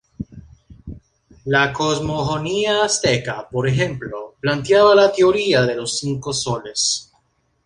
La 1.45 1.71
cosmogonía 1.71 2.83
azteca, 2.85 3.47
por 3.51 3.67
ejemplo, 3.67 4.33
planteaba 4.39 4.95
la 4.95 5.11
teoría 5.13 5.61
de 5.61 5.75
los 5.75 5.99
cinco 5.99 6.33
soles. 6.33 7.13